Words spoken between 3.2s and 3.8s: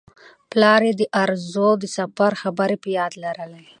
لرلې.